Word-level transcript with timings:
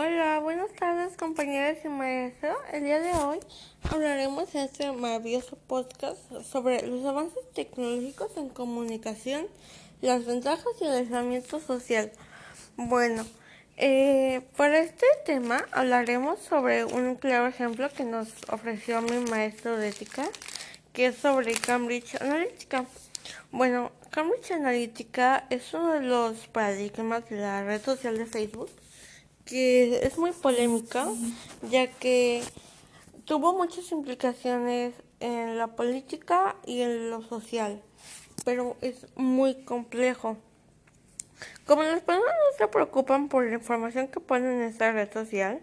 Hola, 0.00 0.38
buenas 0.38 0.72
tardes 0.74 1.16
compañeras 1.16 1.78
y 1.84 1.88
maestros. 1.88 2.56
El 2.72 2.84
día 2.84 3.00
de 3.00 3.12
hoy 3.14 3.40
hablaremos 3.90 4.54
en 4.54 4.60
este 4.60 4.92
maravilloso 4.92 5.58
podcast 5.66 6.20
sobre 6.44 6.86
los 6.86 7.04
avances 7.04 7.42
tecnológicos 7.52 8.36
en 8.36 8.48
comunicación, 8.48 9.48
las 10.00 10.24
ventajas 10.24 10.68
y 10.80 10.84
el 10.84 10.92
aislamiento 10.92 11.58
social. 11.58 12.12
Bueno, 12.76 13.26
eh, 13.76 14.42
para 14.56 14.78
este 14.78 15.04
tema 15.26 15.66
hablaremos 15.72 16.38
sobre 16.38 16.84
un 16.84 17.16
claro 17.16 17.48
ejemplo 17.48 17.90
que 17.90 18.04
nos 18.04 18.28
ofreció 18.52 19.02
mi 19.02 19.18
maestro 19.28 19.76
de 19.76 19.88
ética, 19.88 20.28
que 20.92 21.06
es 21.06 21.16
sobre 21.16 21.54
Cambridge 21.54 22.14
Analytica. 22.20 22.84
Bueno, 23.50 23.90
Cambridge 24.10 24.52
Analytica 24.52 25.48
es 25.50 25.74
uno 25.74 25.94
de 25.94 26.02
los 26.02 26.46
paradigmas 26.46 27.28
de 27.28 27.38
la 27.38 27.64
red 27.64 27.82
social 27.82 28.16
de 28.16 28.26
Facebook 28.26 28.70
que 29.48 30.06
es 30.06 30.18
muy 30.18 30.32
polémica, 30.32 31.06
ya 31.70 31.90
que 31.90 32.42
tuvo 33.24 33.54
muchas 33.54 33.90
implicaciones 33.92 34.92
en 35.20 35.56
la 35.56 35.68
política 35.68 36.56
y 36.66 36.82
en 36.82 37.08
lo 37.10 37.22
social, 37.22 37.82
pero 38.44 38.76
es 38.82 39.06
muy 39.16 39.64
complejo. 39.64 40.36
Como 41.66 41.82
las 41.82 42.02
personas 42.02 42.34
no 42.34 42.58
se 42.58 42.68
preocupan 42.68 43.28
por 43.28 43.46
la 43.46 43.54
información 43.54 44.08
que 44.08 44.20
ponen 44.20 44.60
en 44.60 44.62
esta 44.64 44.92
red 44.92 45.10
social, 45.10 45.60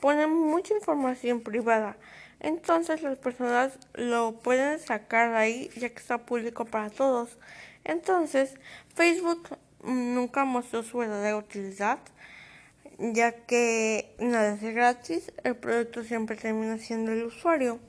ponen 0.00 0.30
mucha 0.32 0.74
información 0.74 1.40
privada. 1.40 1.96
Entonces 2.40 3.02
las 3.02 3.18
personas 3.18 3.78
lo 3.94 4.32
pueden 4.40 4.80
sacar 4.80 5.30
de 5.30 5.36
ahí 5.36 5.70
ya 5.76 5.90
que 5.90 5.98
está 5.98 6.18
público 6.18 6.64
para 6.64 6.90
todos. 6.90 7.38
Entonces 7.84 8.54
Facebook 8.94 9.56
nunca 9.84 10.44
mostró 10.44 10.82
su 10.82 10.98
verdadera 10.98 11.36
utilidad 11.36 11.98
ya 13.00 13.32
que 13.46 14.14
nada 14.18 14.54
es 14.54 14.62
gratis, 14.74 15.32
el 15.42 15.56
producto 15.56 16.04
siempre 16.04 16.36
termina 16.36 16.78
siendo 16.78 17.12
el 17.12 17.24
usuario. 17.24 17.80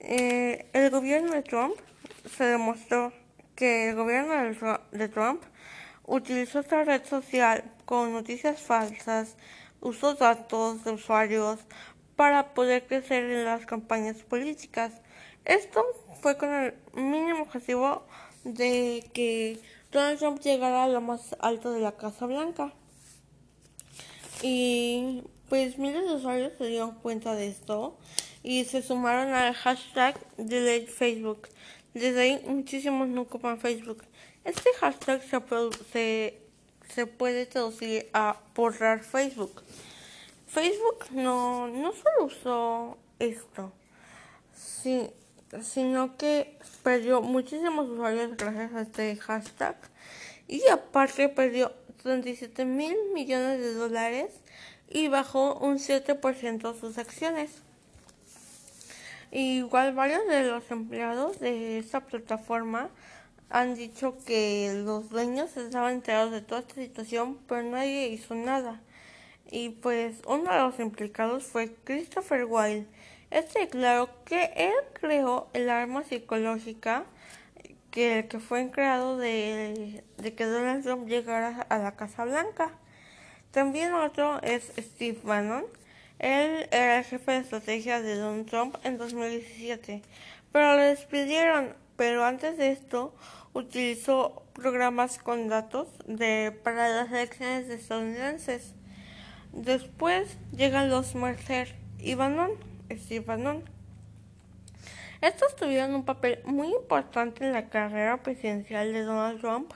Eh, 0.00 0.66
el 0.72 0.90
gobierno 0.90 1.32
de 1.32 1.42
Trump 1.42 1.74
se 2.36 2.44
demostró 2.44 3.12
que 3.54 3.90
el 3.90 3.94
gobierno 3.96 4.78
de 4.90 5.08
Trump 5.08 5.42
utilizó 6.04 6.60
esta 6.60 6.84
red 6.84 7.04
social 7.04 7.64
con 7.84 8.12
noticias 8.12 8.60
falsas, 8.60 9.36
usó 9.80 10.14
datos 10.14 10.84
de 10.84 10.92
usuarios 10.92 11.60
para 12.16 12.54
poder 12.54 12.86
crecer 12.86 13.24
en 13.24 13.44
las 13.44 13.66
campañas 13.66 14.16
políticas. 14.22 14.92
Esto 15.44 15.84
fue 16.20 16.36
con 16.36 16.52
el 16.52 16.74
mínimo 16.94 17.42
objetivo 17.42 18.04
de 18.42 19.08
que 19.12 19.60
Donald 19.92 20.18
Trump 20.18 20.40
llegara 20.40 20.84
a 20.84 20.88
lo 20.88 21.00
más 21.00 21.36
alto 21.38 21.72
de 21.72 21.80
la 21.80 21.92
Casa 21.92 22.26
Blanca. 22.26 22.72
Y 24.42 25.22
pues 25.48 25.78
miles 25.78 26.04
de 26.04 26.14
usuarios 26.14 26.52
se 26.58 26.66
dieron 26.66 26.92
cuenta 26.96 27.34
de 27.34 27.48
esto 27.48 27.96
y 28.42 28.64
se 28.64 28.82
sumaron 28.82 29.32
al 29.32 29.54
hashtag 29.54 30.18
Delete 30.36 30.90
Facebook. 30.90 31.48
Desde 31.94 32.20
ahí 32.20 32.42
muchísimos 32.46 33.08
no 33.08 33.22
ocupan 33.22 33.58
Facebook. 33.58 34.04
Este 34.44 34.70
hashtag 34.80 35.22
se, 35.22 36.38
se, 36.94 37.06
puede 37.06 37.46
traducir 37.46 38.08
a 38.12 38.40
borrar 38.54 39.02
Facebook. 39.02 39.62
Facebook 40.46 41.06
no, 41.10 41.68
no 41.68 41.92
solo 41.92 42.26
usó 42.26 42.98
esto, 43.18 43.72
sino 45.62 46.16
que 46.16 46.58
perdió 46.82 47.20
muchísimos 47.20 47.88
usuarios 47.88 48.36
gracias 48.36 48.72
a 48.72 48.80
este 48.82 49.16
hashtag 49.16 49.76
y 50.46 50.66
aparte 50.68 51.28
perdió 51.28 51.72
37 52.02 52.64
mil 52.64 52.96
millones 53.12 53.60
de 53.60 53.74
dólares 53.74 54.40
y 54.88 55.08
bajó 55.08 55.58
un 55.58 55.78
7% 55.78 56.78
sus 56.78 56.98
acciones. 56.98 57.62
Igual 59.30 59.94
varios 59.94 60.26
de 60.26 60.44
los 60.44 60.70
empleados 60.70 61.38
de 61.38 61.78
esta 61.78 62.00
plataforma 62.00 62.88
han 63.50 63.74
dicho 63.74 64.16
que 64.26 64.82
los 64.84 65.10
dueños 65.10 65.56
estaban 65.56 65.94
enterados 65.94 66.32
de 66.32 66.40
toda 66.40 66.62
esta 66.62 66.76
situación, 66.76 67.38
pero 67.46 67.62
nadie 67.62 68.08
hizo 68.08 68.34
nada. 68.34 68.80
Y 69.50 69.70
pues 69.70 70.16
uno 70.26 70.52
de 70.52 70.58
los 70.58 70.78
implicados 70.78 71.44
fue 71.44 71.74
Christopher 71.84 72.44
Wilde. 72.44 72.86
Este 73.30 73.60
declaró 73.60 74.08
que 74.24 74.52
él 74.56 74.74
creó 74.94 75.48
el 75.52 75.68
arma 75.68 76.04
psicológica 76.04 77.04
que, 77.90 78.26
que 78.28 78.38
fue 78.38 78.64
de, 78.64 80.04
de 80.16 80.34
que 80.34 80.44
Donald 80.44 80.84
Trump 80.84 81.08
llegara 81.08 81.66
a 81.68 81.78
la 81.78 81.96
Casa 81.96 82.24
Blanca. 82.24 82.72
También 83.50 83.94
otro 83.94 84.40
es 84.42 84.72
Steve 84.78 85.18
Bannon. 85.22 85.64
Él 86.18 86.68
era 86.70 86.98
el 86.98 87.04
jefe 87.04 87.32
de 87.32 87.38
estrategia 87.38 88.02
de 88.02 88.16
Donald 88.16 88.46
Trump 88.46 88.76
en 88.84 88.98
2017, 88.98 90.02
pero 90.52 90.76
lo 90.76 90.82
despidieron. 90.82 91.74
Pero 91.96 92.24
antes 92.24 92.58
de 92.58 92.70
esto, 92.70 93.14
utilizó 93.54 94.44
programas 94.52 95.18
con 95.18 95.48
datos 95.48 95.88
de, 96.06 96.56
para 96.62 96.88
las 96.88 97.10
elecciones 97.10 97.68
estadounidenses. 97.68 98.74
Después 99.52 100.36
llegan 100.52 100.90
los 100.90 101.14
Mercer 101.14 101.74
y 101.98 102.14
Bannon, 102.14 102.50
Steve 102.90 103.24
Bannon 103.24 103.64
estos 105.20 105.56
tuvieron 105.56 105.94
un 105.94 106.04
papel 106.04 106.40
muy 106.44 106.68
importante 106.68 107.44
en 107.44 107.52
la 107.52 107.68
carrera 107.68 108.22
presidencial 108.22 108.92
de 108.92 109.02
Donald 109.02 109.40
Trump, 109.40 109.72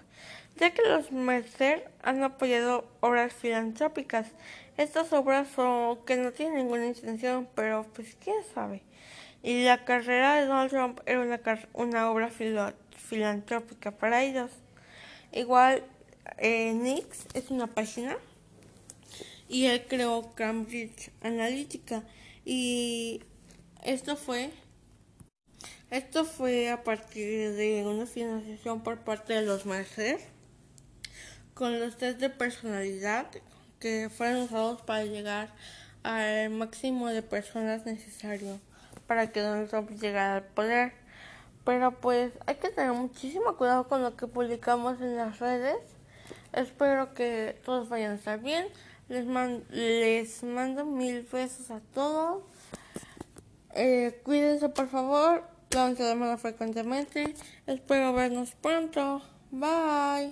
ya 0.57 0.71
que 0.71 0.83
los 0.83 1.11
Mercer 1.11 1.91
han 2.03 2.23
apoyado 2.23 2.85
obras 3.01 3.33
filantrópicas. 3.33 4.29
Estas 4.77 5.13
obras 5.13 5.49
son 5.49 6.05
que 6.05 6.17
no 6.17 6.33
tienen 6.33 6.59
ninguna 6.59 6.87
intención, 6.87 7.49
pero 7.55 7.85
pues 7.95 8.17
quién 8.23 8.37
sabe. 8.55 8.83
Y 9.43 9.65
la 9.65 9.85
carrera 9.85 10.37
de 10.37 10.47
Donald 10.47 10.71
Trump 10.71 11.01
era 11.07 11.21
una, 11.21 11.41
una 11.73 12.11
obra 12.11 12.31
filantrópica 12.97 13.91
para 13.91 14.23
ellos. 14.23 14.51
Igual, 15.33 15.83
eh, 16.39 16.73
Nix 16.75 17.27
es 17.35 17.51
una 17.51 17.67
página 17.67 18.17
y 19.49 19.67
él 19.67 19.85
creó 19.89 20.33
Cambridge 20.35 21.11
Analytica 21.21 22.05
y 22.45 23.23
esto 23.83 24.17
fue 24.17 24.51
esto 25.93 26.25
fue 26.25 26.71
a 26.71 26.85
partir 26.85 27.53
de 27.53 27.85
una 27.87 28.07
financiación 28.07 28.83
por 28.83 29.01
parte 29.01 29.35
de 29.35 29.43
los 29.43 29.67
Mercer 29.67 30.19
con 31.53 31.79
los 31.79 31.99
test 31.99 32.19
de 32.19 32.31
personalidad 32.31 33.27
que 33.79 34.09
fueron 34.09 34.45
usados 34.45 34.81
para 34.81 35.05
llegar 35.05 35.53
al 36.03 36.49
máximo 36.49 37.09
de 37.09 37.21
personas 37.21 37.85
necesario 37.85 38.59
para 39.07 39.33
que 39.33 39.41
Donald 39.41 39.69
Trump 39.69 39.91
llegara 39.91 40.37
al 40.37 40.45
poder. 40.45 40.95
Pero 41.67 42.01
pues 42.01 42.33
hay 42.47 42.55
que 42.55 42.71
tener 42.71 42.95
muchísimo 42.95 43.59
cuidado 43.59 43.87
con 43.87 44.03
lo 44.03 44.17
que 44.17 44.27
publicamos 44.27 44.99
en 45.03 45.17
las 45.17 45.41
redes. 45.41 45.77
Espero 46.55 47.13
que 47.13 47.61
todos 47.67 47.91
vayan 47.91 48.13
a 48.13 48.15
estar 48.15 48.41
bien. 48.41 48.67
Les, 49.11 49.27
les 49.69 50.43
mando 50.43 50.87
mil 50.87 51.29
besos 51.31 51.71
a 51.71 51.81
todos. 51.93 52.45
Eh, 53.75 54.23
cuídense 54.25 54.71
por 54.71 54.89
favor 54.89 55.52
Las 55.75 55.99
manos 56.17 56.43
frecuentemente. 56.43 57.35
Espero 57.67 58.13
vernos 58.13 58.51
pronto. 58.61 59.23
Bye. 59.51 60.31